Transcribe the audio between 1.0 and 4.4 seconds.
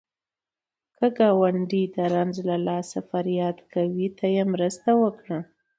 ګاونډی د رنځ له لاسه فریاد کوي، ته